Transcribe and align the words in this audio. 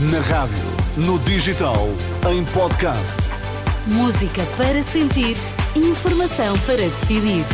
Na 0.00 0.18
rádio, 0.22 0.56
no 0.96 1.20
digital, 1.20 1.86
em 2.28 2.44
podcast. 2.46 3.16
Música 3.86 4.44
para 4.56 4.82
sentir, 4.82 5.36
informação 5.76 6.58
para 6.66 6.78
decidir. 6.78 7.44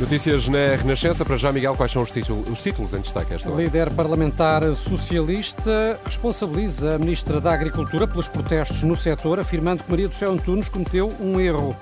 Notícias 0.00 0.48
na 0.48 0.74
Renascença. 0.76 1.24
Para 1.24 1.36
já, 1.36 1.52
Miguel, 1.52 1.76
quais 1.76 1.92
são 1.92 2.02
os 2.02 2.10
títulos, 2.10 2.48
os 2.48 2.60
títulos 2.60 2.92
em 2.94 3.00
destaque 3.00 3.32
esta 3.32 3.48
hora? 3.48 3.56
O 3.56 3.62
líder 3.62 3.90
parlamentar 3.90 4.74
socialista 4.74 6.00
responsabiliza 6.04 6.96
a 6.96 6.98
Ministra 6.98 7.40
da 7.40 7.54
Agricultura 7.54 8.08
pelos 8.08 8.26
protestos 8.26 8.82
no 8.82 8.96
setor, 8.96 9.38
afirmando 9.38 9.84
que 9.84 9.90
Maria 9.90 10.08
do 10.08 10.14
Céu 10.16 10.32
Antunes 10.32 10.68
cometeu 10.68 11.14
um 11.20 11.38
erro. 11.38 11.76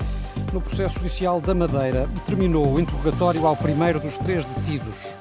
No 0.53 0.61
processo 0.61 0.99
judicial 0.99 1.41
da 1.41 1.55
Madeira, 1.55 2.07
terminou 2.27 2.75
o 2.75 2.79
interrogatório 2.79 3.47
ao 3.47 3.57
primeiro 3.57 3.99
dos 3.99 4.19
três 4.19 4.45
detidos. 4.45 5.15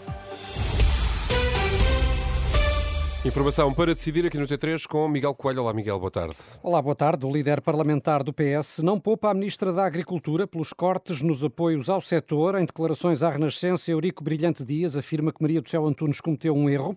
Informação 3.23 3.73
para 3.73 3.93
decidir 3.93 4.25
aqui 4.25 4.37
no 4.37 4.45
T3 4.45 4.85
com 4.85 5.07
Miguel 5.07 5.33
Coelho. 5.33 5.61
Olá, 5.61 5.73
Miguel, 5.73 5.97
boa 5.99 6.11
tarde. 6.11 6.35
Olá, 6.61 6.81
boa 6.81 6.95
tarde. 6.95 7.25
O 7.25 7.31
líder 7.31 7.61
parlamentar 7.61 8.23
do 8.23 8.33
PS 8.33 8.79
não 8.79 8.99
poupa 8.99 9.29
a 9.29 9.33
Ministra 9.33 9.71
da 9.71 9.85
Agricultura 9.85 10.45
pelos 10.45 10.73
cortes 10.73 11.21
nos 11.21 11.41
apoios 11.41 11.87
ao 11.87 12.01
setor. 12.01 12.55
Em 12.55 12.65
declarações 12.65 13.23
à 13.23 13.29
Renascença, 13.29 13.89
Eurico 13.89 14.21
Brilhante 14.21 14.65
Dias 14.65 14.97
afirma 14.97 15.31
que 15.31 15.41
Maria 15.41 15.61
do 15.61 15.69
Céu 15.69 15.85
Antunes 15.85 16.19
cometeu 16.19 16.53
um 16.53 16.69
erro. 16.69 16.93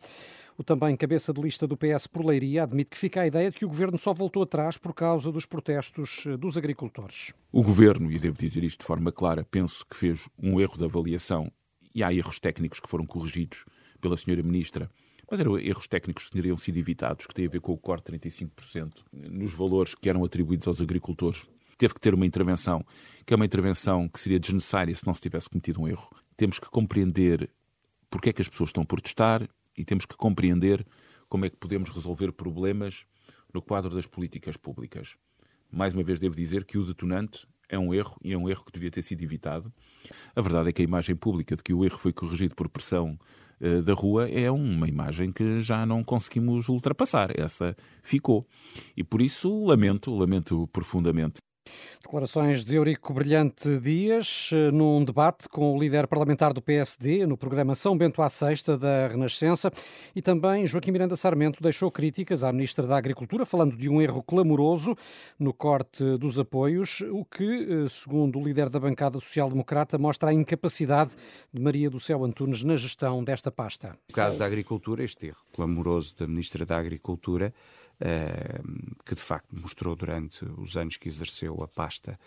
O 0.57 0.63
também 0.63 0.97
cabeça 0.97 1.33
de 1.33 1.41
lista 1.41 1.67
do 1.67 1.77
PS 1.77 2.07
por 2.07 2.25
Leiria 2.25 2.63
admite 2.63 2.91
que 2.91 2.99
fica 2.99 3.23
a 3.23 3.27
ideia 3.27 3.51
de 3.51 3.57
que 3.57 3.65
o 3.65 3.69
governo 3.69 3.99
só 3.99 4.13
voltou 4.13 4.45
atrás 4.45 4.77
por 4.77 4.95
causa 4.95 5.33
dos 5.33 5.47
protestos 5.47 6.25
eh, 6.27 6.37
dos 6.37 6.57
agricultores. 6.57 7.35
O 7.51 7.63
governo, 7.63 8.11
e 8.11 8.19
devo 8.19 8.39
dizer 8.39 8.63
isto 8.63 8.81
de 8.81 8.87
forma 8.87 9.11
clara, 9.11 9.45
penso 9.51 9.85
que 9.85 9.97
fez 9.97 10.29
um 10.41 10.61
erro 10.61 10.79
de 10.79 10.85
avaliação 10.85 11.51
e 11.93 12.05
há 12.05 12.13
erros 12.13 12.39
técnicos 12.39 12.79
que 12.79 12.89
foram 12.89 13.05
corrigidos 13.05 13.65
pela 14.01 14.17
senhora 14.17 14.43
ministra 14.43 14.89
mas 15.31 15.41
eram 15.41 15.59
erros 15.59 15.87
técnicos 15.87 16.27
que 16.27 16.33
teriam 16.33 16.57
sido 16.57 16.79
evitados, 16.79 17.27
que 17.27 17.35
têm 17.35 17.47
a 17.47 17.51
ver 17.51 17.61
com 17.61 17.73
o 17.73 17.79
corte 17.79 18.13
de 18.13 18.19
35% 18.19 18.93
nos 19.13 19.53
valores 19.53 19.95
que 19.95 20.09
eram 20.09 20.25
atribuídos 20.25 20.69
aos 20.69 20.81
agricultores. 20.81 21.45
Teve 21.77 21.95
que 21.95 22.01
ter 22.01 22.15
uma 22.15 22.27
intervenção, 22.27 22.85
que 23.27 23.33
é 23.33 23.37
uma 23.37 23.45
intervenção 23.45 24.09
que 24.09 24.21
seria 24.21 24.39
desnecessária 24.39 24.95
se 24.95 25.07
não 25.07 25.15
se 25.15 25.21
tivesse 25.21 25.49
cometido 25.49 25.81
um 25.81 25.89
erro. 25.89 26.09
Temos 26.37 26.59
que 26.59 26.71
compreender 26.71 27.51
porque 28.09 28.31
é 28.31 28.33
que 28.33 28.43
as 28.43 28.49
pessoas 28.49 28.69
estão 28.69 28.83
a 28.83 28.87
protestar 28.87 29.49
e 29.77 29.85
temos 29.85 30.07
que 30.07 30.17
compreender 30.17 30.85
como 31.29 31.45
é 31.45 31.51
que 31.51 31.57
podemos 31.57 31.91
resolver 31.91 32.33
problemas 32.33 33.07
no 33.53 33.63
quadro 33.63 33.95
das 33.95 34.07
políticas 34.07 34.57
públicas. 34.57 35.17
Mais 35.71 35.93
uma 35.93 36.03
vez 36.03 36.19
devo 36.19 36.37
dizer 36.37 36.65
que 36.65 36.79
o 36.79 36.85
detonante 36.85 37.47
é 37.69 37.79
um 37.79 37.93
erro 37.93 38.17
e 38.23 38.33
é 38.33 38.39
um 38.39 38.49
erro 38.49 38.65
que 38.65 38.73
devia 38.73 38.91
ter 38.91 39.03
sido 39.03 39.23
evitado. 39.23 39.73
A 40.35 40.41
verdade 40.41 40.69
é 40.69 40.73
que 40.73 40.83
a 40.83 40.85
imagem 40.85 41.17
pública 41.17 41.57
de 41.57 41.63
que 41.63 41.73
o 41.73 41.85
erro 41.85 41.99
foi 41.99 42.13
corrigido 42.13 42.55
por 42.55 42.69
pressão 42.69 43.19
uh, 43.61 43.83
da 43.83 43.95
rua 43.95 44.29
é 44.29 44.51
uma 44.51 44.89
imagem 44.89 45.33
que 45.33 45.61
já 45.61 45.85
não 45.87 46.05
conseguimos 46.05 46.69
ultrapassar. 46.69 47.33
Essa 47.39 47.77
ficou. 48.03 48.47
E 48.97 49.03
por 49.03 49.21
isso 49.21 49.65
lamento, 49.65 50.15
lamento 50.15 50.69
profundamente. 50.69 51.41
Declarações 52.03 52.65
de 52.65 52.77
Eurico 52.77 53.15
Brilhante 53.15 53.79
Dias 53.81 54.51
eh, 54.53 54.71
num 54.71 55.05
debate 55.05 55.49
com 55.49 55.75
o 55.75 55.79
líder 55.79 56.07
parlamentar 56.07 56.53
do 56.53 56.61
PSD 56.61 57.27
no 57.27 57.37
programa 57.37 57.75
São 57.75 57.97
Bento 57.97 58.21
à 58.21 58.29
Sexta 58.29 58.77
da 58.77 59.09
Renascença 59.09 59.73
e 60.15 60.21
também 60.21 60.67
Joaquim 60.67 60.93
Miranda 60.93 61.17
Sarmento 61.17 61.63
deixou 61.63 61.91
críticas 61.91 62.45
à 62.45 62.53
Ministra 62.53 62.87
da 62.87 62.97
Agricultura 62.97 63.47
falando 63.47 63.77
de 63.77 63.89
um 63.89 64.03
erro 64.03 64.23
clamoroso 64.23 64.95
no 65.39 65.53
corte 65.53 66.19
dos 66.19 66.39
apoios, 66.39 67.01
o 67.11 67.25
que, 67.25 67.85
eh, 67.85 67.89
segundo 67.89 68.39
o 68.39 68.45
líder 68.45 68.69
da 68.69 68.79
bancada 68.79 69.19
social-democrata, 69.19 69.97
mostra 69.97 70.31
a 70.31 70.35
incapacidade 70.35 71.15
de 71.53 71.61
Maria 71.61 71.89
do 71.89 71.99
Céu 71.99 72.23
Antunes 72.25 72.63
na 72.63 72.77
gestão 72.77 73.25
desta 73.25 73.51
pasta. 73.51 73.97
No 74.09 74.15
caso 74.15 74.39
da 74.39 74.45
agricultura, 74.45 75.03
este 75.03 75.29
erro 75.29 75.39
clamoroso 75.53 76.15
da 76.19 76.27
Ministra 76.27 76.67
da 76.67 76.79
Agricultura 76.79 77.53
que 79.05 79.15
de 79.15 79.21
facto 79.21 79.55
mostrou 79.55 79.95
durante 79.95 80.45
os 80.59 80.77
anos 80.77 80.97
que 80.97 81.09
exerceu 81.09 81.63
a 81.63 81.69
pasta 81.69 82.19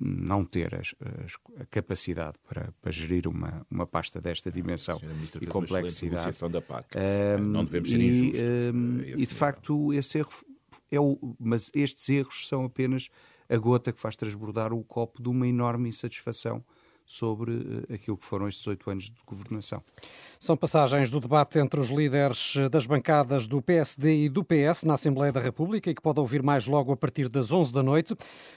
não 0.00 0.44
ter 0.44 0.74
as, 0.74 0.94
as, 1.24 1.34
a 1.60 1.66
capacidade 1.66 2.36
para, 2.48 2.72
para, 2.82 2.90
gerir 2.90 3.28
uma, 3.28 3.64
uma 3.70 3.86
pasta 3.86 4.20
desta 4.20 4.50
dimensão 4.50 5.00
e 5.40 5.46
complexidade. 5.46 6.36
Da 6.50 6.60
PAC. 6.60 6.96
Um, 6.96 7.42
não 7.42 7.64
devemos 7.64 7.90
ser 7.90 8.00
e, 8.00 8.08
injustos. 8.08 8.40
Um, 8.74 9.00
e 9.00 9.16
de 9.16 9.22
erro. 9.22 9.34
facto, 9.34 9.92
esse 9.92 10.18
erro 10.18 10.30
é 10.90 11.00
o. 11.00 11.36
Mas 11.38 11.70
estes 11.74 12.08
erros 12.08 12.48
são 12.48 12.64
apenas 12.64 13.08
a 13.48 13.56
gota 13.56 13.92
que 13.92 14.00
faz 14.00 14.16
transbordar 14.16 14.72
o 14.72 14.82
copo 14.82 15.22
de 15.22 15.28
uma 15.28 15.46
enorme 15.46 15.88
insatisfação 15.88 16.64
sobre 17.06 17.84
eh, 17.88 17.94
aquilo 17.94 18.16
que 18.16 18.24
foram 18.24 18.48
estes 18.48 18.66
oito 18.66 18.90
anos 18.90 19.04
de 19.04 19.16
governação. 19.24 19.82
São 20.40 20.56
passagens 20.56 21.10
do 21.10 21.20
debate 21.20 21.58
entre 21.58 21.78
os 21.78 21.88
líderes 21.88 22.56
eh, 22.56 22.68
das 22.68 22.84
bancadas 22.84 23.46
do 23.46 23.62
PSD 23.62 24.24
e 24.24 24.28
do 24.28 24.44
PS 24.44 24.84
na 24.84 24.94
Assembleia 24.94 25.32
da 25.32 25.40
República 25.40 25.88
e 25.88 25.94
que 25.94 26.02
pode 26.02 26.18
ouvir 26.18 26.42
mais 26.42 26.66
logo 26.66 26.92
a 26.92 26.96
partir 26.96 27.28
das 27.28 27.52
11 27.52 27.72
da 27.72 27.82
noite, 27.82 28.14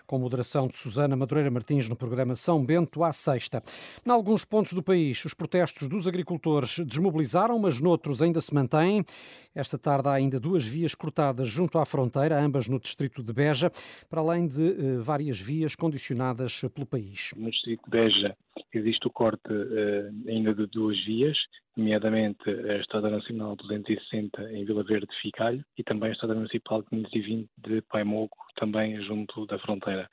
com 0.08 0.18
moderação 0.18 0.68
de 0.68 0.76
Susana 0.76 1.16
Madureira 1.16 1.52
Martins 1.52 1.88
no 1.88 1.96
programa 1.96 2.34
São 2.34 2.66
Bento 2.66 3.04
à 3.04 3.12
sexta. 3.12 3.64
Em 4.06 4.10
alguns 4.10 4.44
pontos 4.44 4.74
do 4.74 4.82
país, 4.82 5.24
os 5.24 5.36
protestos 5.36 5.88
dos 5.88 6.08
agricultores 6.08 6.80
desmobilizaram, 6.80 7.60
mas 7.60 7.80
noutros 7.80 8.22
ainda 8.22 8.42
se 8.42 8.54
mantêm. 8.54 9.06
Esta 9.54 9.78
tarde 9.78 10.08
há 10.08 10.14
ainda 10.14 10.40
duas 10.40 10.66
vias 10.66 10.96
cortadas 10.96 11.48
junto 11.48 11.78
à 11.78 11.86
fronteira, 11.86 12.40
ambas 12.40 12.68
no 12.68 12.80
distrito 12.80 13.22
de 13.22 13.34
Beja, 13.34 13.72
para 14.10 14.22
além 14.22 14.48
de 14.48 14.62
uh, 14.62 15.04
várias 15.04 15.40
vias 15.40 15.76
condicionadas 15.76 16.62
pelo 16.74 16.86
país. 16.86 17.32
No 17.36 17.52
distrito 17.52 17.84
de 17.86 17.90
Beja 17.90 18.38
existe 18.74 19.08
o 19.08 19.12
corte 19.12 19.52
uh, 19.52 20.30
ainda 20.30 20.54
de 20.54 20.66
duas 20.68 20.98
vias, 21.06 21.38
nomeadamente 21.76 22.50
a 22.50 22.78
Estrada 22.78 23.10
Nacional 23.10 23.56
260 23.56 24.52
em 24.54 24.66
Vila 24.66 24.84
Verde 24.84 25.08
de 25.08 25.22
Ficalho 25.22 25.64
e 25.78 25.84
também 25.84 26.10
a 26.10 26.14
Estrada 26.14 26.36
Municipal 26.36 26.84
520 26.84 27.50
de 27.58 27.82
Paimogo, 27.84 28.36
também 28.56 29.02
junto 29.04 29.46
da 29.46 29.58
fronteira. 29.60 30.10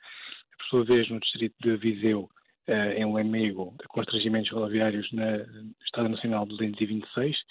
Por 0.57 0.65
sua 0.67 0.85
vez, 0.85 1.09
no 1.09 1.19
distrito 1.19 1.55
de 1.61 1.77
Viseu, 1.77 2.29
uh, 2.67 2.91
em 2.95 3.11
Lamego, 3.11 3.75
constrangimentos 3.89 4.51
rodoviários 4.51 5.11
na 5.11 5.37
Estrada 5.85 6.09
Nacional 6.09 6.45
226 6.45 7.35
uh, 7.35 7.43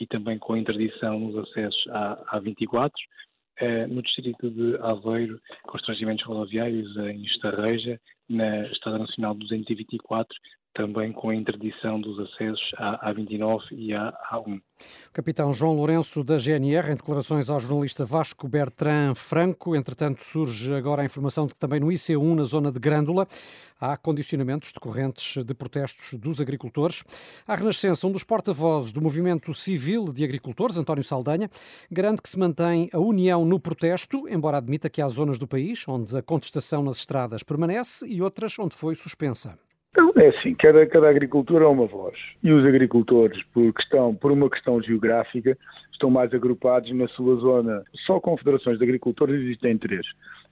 e 0.00 0.06
também 0.06 0.38
com 0.38 0.56
interdição 0.56 1.18
nos 1.18 1.36
acessos 1.36 1.86
à 1.88 2.38
A24. 2.38 2.90
Uh, 2.90 3.29
no 3.88 4.02
distrito 4.02 4.50
de 4.50 4.76
Aveiro, 4.80 5.40
constrangimentos 5.64 6.24
rodoviários 6.26 6.96
em 6.96 7.24
Estarreja, 7.24 8.00
na 8.28 8.66
Estrada 8.68 8.98
Nacional 8.98 9.34
224, 9.34 10.36
também 10.74 11.12
com 11.12 11.30
a 11.30 11.34
interdição 11.34 12.00
dos 12.00 12.18
acessos 12.18 12.70
à 12.76 13.12
A29 13.12 13.60
e 13.72 13.92
à 13.92 14.12
A1. 14.32 14.60
O 15.08 15.12
capitão 15.12 15.52
João 15.52 15.74
Lourenço 15.74 16.22
da 16.24 16.38
GNR, 16.38 16.90
em 16.90 16.94
declarações 16.94 17.50
ao 17.50 17.60
jornalista 17.60 18.04
Vasco 18.04 18.48
Bertrand 18.48 19.14
Franco, 19.14 19.74
entretanto 19.76 20.22
surge 20.22 20.72
agora 20.72 21.02
a 21.02 21.04
informação 21.04 21.46
de 21.46 21.54
que 21.54 21.60
também 21.60 21.80
no 21.80 21.88
IC1, 21.88 22.34
na 22.34 22.44
zona 22.44 22.72
de 22.72 22.78
Grândola, 22.78 23.26
há 23.80 23.96
condicionamentos 23.96 24.72
decorrentes 24.72 25.42
de 25.44 25.54
protestos 25.54 26.18
dos 26.18 26.40
agricultores. 26.40 27.02
A 27.46 27.56
Renascença, 27.56 28.06
um 28.06 28.12
dos 28.12 28.24
porta-vozes 28.24 28.92
do 28.92 29.02
movimento 29.02 29.52
civil 29.52 30.12
de 30.12 30.24
agricultores, 30.24 30.76
António 30.76 31.04
Saldanha, 31.04 31.50
garante 31.90 32.22
que 32.22 32.28
se 32.28 32.38
mantém 32.38 32.88
a 32.92 32.98
união 32.98 33.44
no 33.44 33.58
protesto, 33.58 34.28
embora 34.28 34.58
admita 34.58 34.88
que 34.88 35.02
há 35.02 35.08
zonas 35.08 35.38
do 35.38 35.46
país 35.46 35.86
onde 35.88 36.16
a 36.16 36.22
contestação 36.22 36.82
nas 36.82 36.98
estradas 36.98 37.42
permanece 37.42 38.06
e 38.06 38.22
outras 38.22 38.58
onde 38.58 38.74
foi 38.74 38.94
suspensa. 38.94 39.58
É 40.16 40.28
assim, 40.28 40.54
cada, 40.54 40.86
cada 40.86 41.08
agricultura 41.08 41.64
é 41.64 41.68
uma 41.68 41.86
voz. 41.86 42.16
E 42.42 42.52
os 42.52 42.64
agricultores, 42.64 43.42
por, 43.52 43.72
questão, 43.72 44.14
por 44.14 44.32
uma 44.32 44.48
questão 44.48 44.80
geográfica, 44.82 45.56
estão 45.92 46.10
mais 46.10 46.32
agrupados 46.32 46.90
na 46.92 47.06
sua 47.08 47.36
zona. 47.36 47.84
Só 48.06 48.18
confederações 48.18 48.78
de 48.78 48.84
agricultores 48.84 49.40
existem 49.40 49.76
três. 49.78 50.06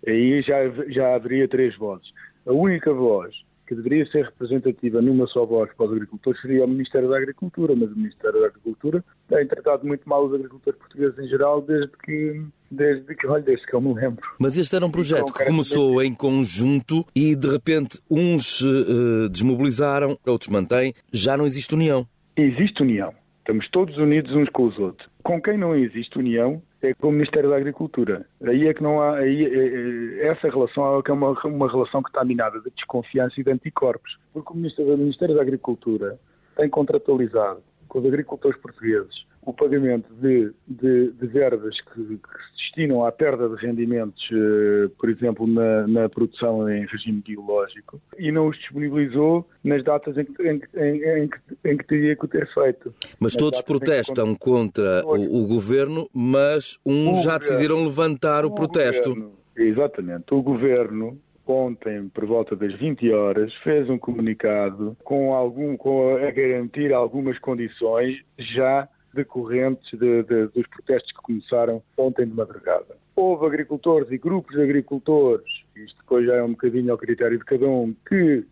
Aí 0.07 0.43
já, 0.43 0.69
já 0.89 1.15
haveria 1.15 1.49
três 1.49 1.77
vozes. 1.77 2.13
A 2.47 2.53
única 2.53 2.93
voz 2.93 3.35
que 3.69 3.75
deveria 3.75 4.07
ser 4.07 4.25
representativa 4.25 5.03
numa 5.03 5.27
só 5.27 5.45
voz 5.45 5.71
para 5.77 5.87
os 5.87 5.93
agricultores 5.93 6.41
seria 6.41 6.65
o 6.65 6.69
Ministério 6.69 7.11
da 7.11 7.19
Agricultura, 7.19 7.77
mas 7.77 7.93
o 7.93 7.97
Ministério 7.97 8.41
da 8.41 8.47
Agricultura 8.47 9.05
tem 9.29 9.47
tratado 9.47 9.87
muito 9.87 10.09
mal 10.09 10.25
os 10.25 10.35
agricultores 10.35 10.81
portugueses 10.81 11.19
em 11.19 11.29
geral 11.29 11.61
desde 11.61 11.93
que, 12.03 12.43
desde 12.71 13.15
que, 13.15 13.27
olha, 13.27 13.43
desde 13.43 13.67
que 13.67 13.75
eu 13.75 13.81
me 13.83 13.93
lembro. 13.93 14.27
Mas 14.39 14.57
este 14.57 14.75
era 14.75 14.87
um 14.87 14.91
projeto 14.91 15.35
que 15.35 15.45
começou 15.45 16.03
em 16.03 16.15
conjunto 16.15 17.07
e 17.15 17.37
de 17.37 17.47
repente 17.47 18.01
uns 18.11 18.63
uh, 18.63 19.29
desmobilizaram, 19.29 20.19
outros 20.27 20.49
mantêm, 20.49 20.95
já 21.13 21.37
não 21.37 21.45
existe 21.45 21.75
união. 21.75 22.07
Existe 22.35 22.83
união. 22.83 23.13
Estamos 23.49 23.67
todos 23.71 23.97
unidos 23.97 24.35
uns 24.35 24.51
com 24.51 24.65
os 24.65 24.79
outros. 24.79 25.09
Com 25.23 25.41
quem 25.41 25.57
não 25.57 25.75
existe 25.75 26.19
união 26.19 26.61
é 26.83 26.93
com 26.93 27.09
o 27.09 27.13
Ministério 27.13 27.49
da 27.49 27.57
Agricultura. 27.57 28.27
Aí 28.43 28.69
é 28.69 28.75
que 28.75 28.83
não 28.83 29.01
há. 29.01 29.17
Aí, 29.17 29.43
é, 29.43 30.27
é, 30.27 30.29
essa 30.29 30.51
relação 30.51 31.03
é 31.03 31.13
uma, 31.13 31.31
uma 31.31 31.67
relação 31.67 32.03
que 32.03 32.11
está 32.11 32.23
minada 32.23 32.61
de 32.61 32.69
desconfiança 32.69 33.41
e 33.41 33.43
de 33.43 33.51
anticorpos. 33.51 34.19
Porque 34.35 34.53
o 34.53 34.55
Ministério, 34.55 34.93
o 34.93 34.99
Ministério 34.99 35.35
da 35.35 35.41
Agricultura 35.41 36.19
tem 36.59 36.69
contratualizado 36.69 37.63
com 37.89 37.99
os 37.99 38.07
agricultores 38.07 38.59
portugueses 38.61 39.27
o 39.49 39.53
pagamento 39.55 40.13
de, 40.21 40.53
de, 40.67 41.11
de 41.13 41.27
verbas 41.27 41.81
que, 41.81 42.03
que, 42.05 42.19
se 42.19 42.57
destinam 42.59 43.03
à 43.07 43.11
perda 43.11 43.49
de 43.49 43.57
rendimentos, 43.57 44.23
eh, 44.31 44.91
por 44.99 45.09
exemplo, 45.09 45.47
na, 45.47 45.87
na, 45.87 46.07
produção 46.07 46.69
em 46.69 46.85
regime 46.85 47.23
biológico, 47.27 47.99
e 48.19 48.31
não 48.31 48.49
os 48.49 48.59
disponibilizou 48.59 49.49
nas 49.65 49.83
datas 49.83 50.19
em 50.19 50.27
que, 50.27 50.43
em, 50.43 50.61
em, 50.77 51.31
em 51.65 51.77
que 51.79 51.85
teria 51.87 52.15
que 52.15 52.29
ter 52.29 52.47
feito. 52.53 52.95
Mas 53.19 53.35
todos 53.35 53.63
protestam 53.63 54.35
que... 54.35 54.41
contra 54.41 55.03
o, 55.07 55.43
o, 55.43 55.47
governo, 55.47 56.11
mas 56.13 56.79
uns 56.85 57.23
já 57.23 57.39
governo, 57.39 57.39
decidiram 57.39 57.85
levantar 57.85 58.45
o, 58.45 58.49
o 58.49 58.55
protesto. 58.55 59.15
Governo, 59.15 59.33
exatamente. 59.57 60.25
O 60.35 60.43
governo 60.43 61.19
ontem, 61.53 62.09
por 62.09 62.27
volta 62.27 62.55
das 62.55 62.75
20 62.75 63.13
horas, 63.13 63.55
fez 63.63 63.89
um 63.89 63.99
comunicado 63.99 64.97
com, 65.05 65.35
algum, 65.35 65.77
com 65.77 66.17
a 66.17 66.31
garantir 66.31 66.93
algumas 66.93 67.39
condições 67.39 68.23
já 68.39 68.89
decorrentes 69.15 69.99
de, 69.99 70.23
de, 70.23 70.47
dos 70.49 70.67
protestos 70.67 71.11
que 71.13 71.23
começaram 71.23 71.83
ontem 71.97 72.27
de 72.27 72.35
madrugada. 72.35 72.97
Houve 73.17 73.47
agricultores 73.47 74.11
e 74.11 74.19
grupos 74.19 74.55
de 74.55 74.63
agricultores, 74.63 75.47
isto 75.75 75.97
depois 75.99 76.27
já 76.27 76.37
é 76.37 76.43
um 76.43 76.51
bocadinho 76.51 76.93
ao 76.93 76.99
critério 76.99 77.39
de 77.39 77.45
cada 77.45 77.67
um, 77.67 77.95
que 78.09 78.45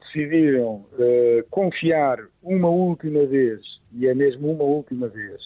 decidiram 0.00 0.86
uh, 0.92 1.44
confiar 1.50 2.18
uma 2.42 2.68
última 2.68 3.26
vez, 3.26 3.60
e 3.92 4.06
é 4.06 4.14
mesmo 4.14 4.50
uma 4.50 4.64
última 4.64 5.08
vez, 5.08 5.42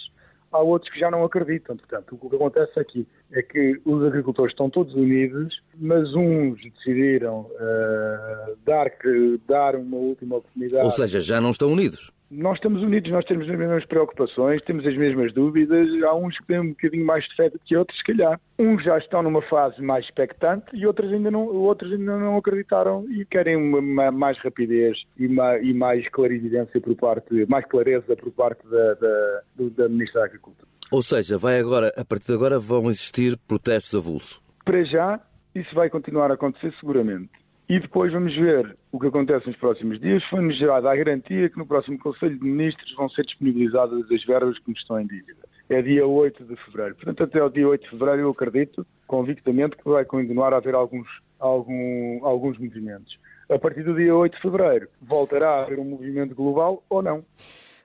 há 0.53 0.61
outros 0.61 0.93
que 0.93 0.99
já 0.99 1.11
não 1.11 1.25
acreditam. 1.25 1.77
Portanto, 1.77 2.19
o 2.21 2.29
que 2.29 2.37
acontece 2.37 2.79
aqui 2.79 3.07
é 3.33 3.43
que 3.43 3.81
os 3.85 4.05
agricultores 4.05 4.53
estão 4.53 4.69
todos 4.69 4.95
unidos, 4.95 5.61
mas 5.75 6.15
uns 6.15 6.61
decidiram 6.63 7.41
uh, 7.41 8.57
dar, 8.65 8.91
dar 9.49 9.77
uma 9.77 9.97
última 9.97 10.37
oportunidade. 10.37 10.85
Ou 10.85 10.91
seja, 10.91 11.21
já 11.21 11.41
não 11.41 11.51
estão 11.51 11.73
unidos 11.73 12.13
nós 12.33 12.57
estamos 12.57 12.83
unidos, 12.83 13.11
nós 13.11 13.27
temos 13.27 13.49
as 13.49 13.59
mesmas 13.59 13.85
preocupações, 13.85 14.63
temos 14.63 14.87
as 14.87 14.97
mesmas 14.97 15.35
dúvidas. 15.35 15.87
Há 16.03 16.15
uns 16.15 16.39
que 16.39 16.47
têm 16.47 16.61
um 16.61 16.69
bocadinho 16.71 17.05
mais 17.05 17.25
de 17.25 17.37
fé 17.37 17.51
do 17.51 17.59
que 17.59 17.77
outros, 17.77 17.99
se 17.99 18.05
calhar. 18.05 18.41
Uns 18.59 18.83
já 18.83 18.97
estão 18.97 19.23
numa 19.23 19.43
fase 19.43 19.83
mais 19.83 20.07
expectante 20.07 20.65
e 20.73 20.87
outros 20.87 21.13
ainda 21.13 21.31
não, 21.31 21.47
outros 21.47 21.93
ainda 21.93 22.17
não 22.17 22.39
acreditaram 22.39 23.05
e 23.11 23.27
querem 23.27 23.57
uma, 23.57 24.11
mais 24.11 24.39
rapidez 24.39 25.03
e 25.19 25.29
mais, 25.29 25.63
e 25.63 25.75
mais 25.75 26.09
clarividência 26.09 26.81
por 26.81 26.97
parte, 26.97 27.47
mais 27.49 27.67
clareza 27.67 28.17
por 28.17 28.31
parte 28.33 28.67
da, 28.67 28.95
da, 28.95 29.43
da 29.77 29.89
Ministra 29.91 30.21
da 30.23 30.27
Agricultura. 30.27 30.67
Ou 30.91 31.03
seja, 31.03 31.37
vai 31.37 31.61
agora, 31.61 31.93
a 31.97 32.05
partir 32.05 32.29
de 32.29 32.35
agora 32.35 32.59
vão 32.59 32.89
existir 32.89 33.37
protestos 33.47 33.95
avulso? 33.95 34.43
Para 34.65 34.83
já, 34.85 35.21
isso 35.55 35.75
vai 35.75 35.91
continuar 35.91 36.31
a 36.31 36.35
acontecer 36.35 36.73
seguramente. 36.81 37.42
E 37.69 37.79
depois 37.79 38.13
vamos 38.13 38.35
ver 38.35 38.77
o 38.91 38.99
que 38.99 39.07
acontece 39.07 39.47
nos 39.47 39.57
próximos 39.57 40.01
dias. 40.01 40.23
Foi-nos 40.25 40.57
gerada 40.59 40.91
a 40.91 40.97
garantia 40.97 41.49
que 41.49 41.59
no 41.59 41.67
próximo 41.67 41.99
Conselho 41.99 42.39
de 42.39 42.45
Ministros 42.45 42.95
vão 42.95 43.09
ser 43.09 43.25
disponibilizadas 43.25 44.11
as 44.11 44.25
verbas 44.25 44.59
que 44.59 44.71
nos 44.71 44.81
estão 44.81 45.01
em 45.01 45.07
dívida. 45.07 45.43
É 45.69 45.81
dia 45.81 46.07
8 46.07 46.45
de 46.45 46.57
fevereiro. 46.57 46.97
Portanto, 46.97 47.23
até 47.23 47.43
o 47.43 47.49
dia 47.49 47.67
8 47.67 47.83
de 47.83 47.91
fevereiro 47.91 48.23
eu 48.23 48.31
acredito 48.31 48.87
convictamente 49.07 49.77
que 49.77 49.89
vai 49.89 50.05
continuar 50.05 50.53
a 50.53 50.59
haver 50.59 50.75
alguns, 50.75 51.09
algum, 51.39 52.21
alguns 52.27 52.59
movimentos. 52.59 53.19
A 53.49 53.59
partir 53.59 53.83
do 53.83 53.95
dia 53.95 54.15
8 54.15 54.35
de 54.35 54.43
fevereiro 54.43 54.89
voltará 55.01 55.51
a 55.51 55.63
haver 55.63 55.79
um 55.79 55.85
movimento 55.85 56.35
global 56.35 56.83
ou 56.91 57.03
não. 57.03 57.25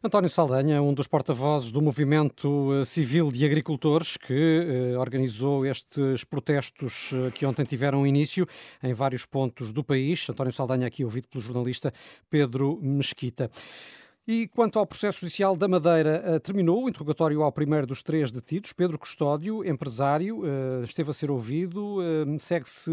António 0.03 0.29
Saldanha, 0.29 0.79
um 0.79 0.93
dos 0.93 1.07
porta-vozes 1.07 1.71
do 1.71 1.81
Movimento 1.81 2.69
eh, 2.71 2.85
Civil 2.85 3.31
de 3.31 3.43
Agricultores, 3.43 4.15
que 4.15 4.93
eh, 4.93 4.95
organizou 4.95 5.65
estes 5.65 6.23
protestos 6.23 7.09
eh, 7.13 7.31
que 7.31 7.43
ontem 7.47 7.65
tiveram 7.65 8.05
início 8.05 8.47
em 8.83 8.93
vários 8.93 9.25
pontos 9.25 9.71
do 9.71 9.83
país. 9.83 10.29
António 10.29 10.53
Saldanha, 10.53 10.85
aqui 10.85 11.03
ouvido 11.03 11.27
pelo 11.27 11.43
jornalista 11.43 11.91
Pedro 12.29 12.77
Mesquita. 12.79 13.49
E 14.27 14.47
quanto 14.49 14.77
ao 14.77 14.85
processo 14.85 15.21
judicial 15.21 15.55
da 15.55 15.67
Madeira, 15.67 16.37
terminou 16.41 16.83
o 16.83 16.89
interrogatório 16.89 17.41
ao 17.41 17.51
primeiro 17.51 17.87
dos 17.87 18.03
três 18.03 18.29
detidos, 18.29 18.73
Pedro 18.73 18.99
Custódio, 18.99 19.65
empresário, 19.65 20.41
esteve 20.83 21.11
a 21.11 21.13
ser 21.13 21.31
ouvido. 21.31 21.99
Segue-se 22.37 22.91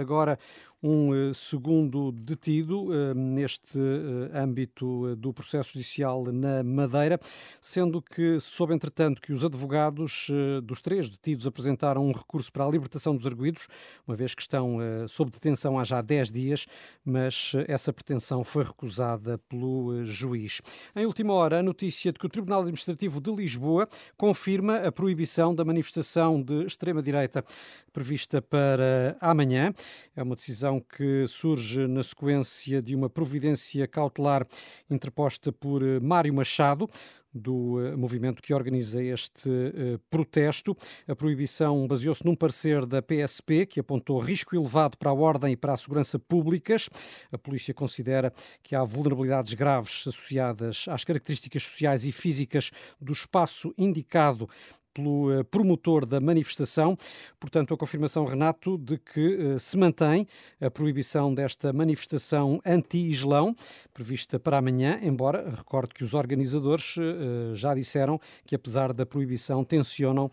agora 0.00 0.38
um 0.86 1.12
eh, 1.12 1.34
segundo 1.34 2.12
detido 2.12 2.94
eh, 2.94 3.12
neste 3.12 3.76
eh, 3.76 4.38
âmbito 4.38 5.16
do 5.16 5.32
processo 5.32 5.72
judicial 5.72 6.24
na 6.26 6.62
Madeira, 6.62 7.18
sendo 7.60 8.00
que 8.00 8.38
soube, 8.38 8.72
entretanto, 8.72 9.20
que 9.20 9.32
os 9.32 9.44
advogados 9.44 10.28
dos 10.62 10.80
três 10.80 11.08
detidos 11.08 11.46
apresentaram 11.46 12.06
um 12.06 12.12
recurso 12.12 12.52
para 12.52 12.64
a 12.64 12.70
libertação 12.70 13.16
dos 13.16 13.26
arguídos, 13.26 13.66
uma 14.06 14.16
vez 14.16 14.34
que 14.34 14.42
estão 14.42 14.76
sob 15.08 15.30
detenção 15.30 15.78
há 15.78 15.84
já 15.84 16.00
10 16.00 16.30
dias, 16.30 16.66
mas 17.04 17.52
essa 17.66 17.92
pretensão 17.92 18.44
foi 18.44 18.64
recusada 18.64 19.38
pelo 19.48 20.04
juiz. 20.04 20.60
Em 20.94 21.06
última 21.06 21.32
hora, 21.32 21.60
a 21.60 21.62
notícia 21.62 22.12
de 22.12 22.18
que 22.18 22.26
o 22.26 22.28
Tribunal 22.28 22.60
Administrativo 22.60 23.20
de 23.20 23.32
Lisboa 23.32 23.88
confirma 24.16 24.76
a 24.78 24.92
proibição 24.92 25.54
da 25.54 25.64
manifestação 25.64 26.42
de 26.42 26.64
extrema-direita 26.64 27.44
prevista 27.92 28.42
para 28.42 29.16
amanhã. 29.20 29.72
É 30.14 30.22
uma 30.22 30.34
decisão 30.34 30.75
decisão 30.76 30.80
que 30.80 31.26
surge 31.26 31.86
na 31.86 32.02
sequência 32.02 32.82
de 32.82 32.94
uma 32.94 33.08
providência 33.08 33.86
cautelar 33.86 34.46
interposta 34.90 35.52
por 35.52 35.82
eh, 35.82 36.00
Mário 36.00 36.32
Machado, 36.34 36.88
do 37.32 37.80
eh, 37.80 37.96
movimento 37.96 38.42
que 38.42 38.54
organiza 38.54 39.02
este 39.02 39.48
uh, 39.48 39.98
protesto. 40.08 40.74
A 41.06 41.14
proibição 41.14 41.86
baseou-se 41.86 42.24
num 42.24 42.34
parecer 42.34 42.86
da 42.86 43.02
PSP 43.02 43.66
que 43.66 43.80
apontou 43.80 44.18
risco 44.18 44.56
elevado 44.56 44.96
para 44.96 45.10
a 45.10 45.14
ordem 45.14 45.52
e 45.52 45.56
para 45.56 45.74
a 45.74 45.76
segurança 45.76 46.18
públicas. 46.18 46.88
A 47.30 47.36
polícia 47.36 47.74
considera 47.74 48.32
que 48.62 48.74
há 48.74 48.82
vulnerabilidades 48.82 49.52
graves 49.52 50.04
associadas 50.06 50.86
às 50.88 51.04
características 51.04 51.62
sociais 51.64 52.06
e 52.06 52.12
físicas 52.12 52.70
do 52.98 53.12
espaço 53.12 53.74
indicado 53.76 54.48
pelo 54.96 55.30
eh, 55.30 55.44
promotor 55.44 56.06
da 56.06 56.18
manifestação. 56.18 56.96
Portanto, 57.38 57.74
a 57.74 57.76
confirmação, 57.76 58.24
Renato, 58.24 58.78
de 58.78 58.96
que 58.96 59.54
eh, 59.54 59.58
se 59.58 59.76
mantém 59.76 60.26
a 60.58 60.70
proibição 60.70 61.32
desta 61.32 61.72
manifestação 61.72 62.60
anti-Islão, 62.64 63.54
prevista 63.92 64.40
para 64.40 64.56
amanhã, 64.56 64.98
embora 65.02 65.50
recordo 65.54 65.94
que 65.94 66.02
os 66.02 66.14
organizadores 66.14 66.96
eh, 66.98 67.54
já 67.54 67.74
disseram 67.74 68.18
que, 68.46 68.54
apesar 68.54 68.92
da 68.92 69.04
proibição, 69.04 69.62
tencionam 69.62 70.30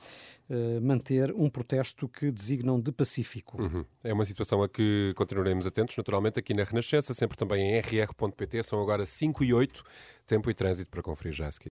manter 0.84 1.34
um 1.34 1.50
protesto 1.50 2.08
que 2.08 2.30
designam 2.30 2.80
de 2.80 2.92
pacífico. 2.92 3.60
Uhum. 3.60 3.84
É 4.04 4.14
uma 4.14 4.26
situação 4.26 4.62
a 4.62 4.70
que 4.70 5.12
continuaremos 5.16 5.66
atentos, 5.66 5.98
naturalmente, 5.98 6.38
aqui 6.38 6.54
na 6.54 6.64
Renascença, 6.64 7.12
sempre 7.14 7.36
também 7.36 7.72
em 7.72 7.80
rr.pt. 7.80 8.62
São 8.62 8.80
agora 8.80 9.04
5 9.04 9.44
e 9.44 9.52
8, 9.52 9.84
tempo 10.28 10.52
e 10.52 10.54
trânsito 10.54 10.92
para 10.92 11.02
conferir 11.02 11.34
já 11.34 11.48
a 11.48 11.52
seguir. 11.52 11.62